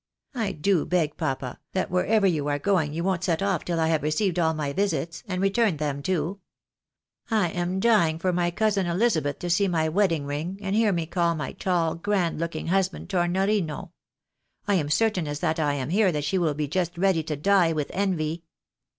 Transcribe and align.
I 0.33 0.51
do 0.51 0.83
beg, 0.87 1.15
papa, 1.15 1.59
that 1.73 1.91
wherever 1.91 2.25
you 2.25 2.47
are 2.47 2.57
going, 2.57 2.91
you 2.91 3.03
won't 3.03 3.23
set 3.23 3.43
off 3.43 3.63
till 3.63 3.79
I 3.79 3.89
have 3.89 4.01
received 4.01 4.39
all 4.39 4.55
my 4.55 4.73
visits, 4.73 5.23
and 5.27 5.39
returned 5.39 5.77
them 5.77 6.01
too. 6.01 6.39
I 7.29 7.49
am 7.51 7.79
dying 7.79 8.17
for 8.17 8.33
my 8.33 8.49
cousin 8.49 8.87
Elizabeth 8.87 9.37
to 9.37 9.49
see 9.51 9.67
my 9.67 9.89
wedding 9.89 10.25
ring, 10.25 10.57
and 10.63 10.75
hear 10.75 10.91
me 10.91 11.05
call 11.05 11.35
my 11.35 11.51
tall, 11.51 11.93
grand 11.93 12.39
looking 12.39 12.65
husband, 12.69 13.09
Tornorino. 13.09 13.91
I 14.67 14.73
am 14.73 14.89
certain 14.89 15.27
as 15.27 15.39
that 15.41 15.59
I 15.59 15.75
am 15.75 15.89
here, 15.91 16.11
that 16.11 16.23
she 16.23 16.39
will 16.39 16.55
be 16.55 16.67
just 16.67 16.97
ready 16.97 17.21
to 17.21 17.35
die 17.35 17.71
with 17.71 17.91
envy." 17.93 18.43